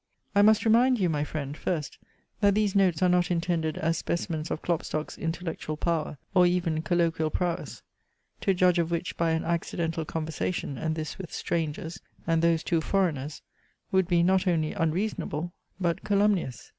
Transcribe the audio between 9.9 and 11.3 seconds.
conversation, and this